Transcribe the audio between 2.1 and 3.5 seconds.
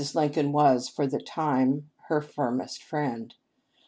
firmest friend.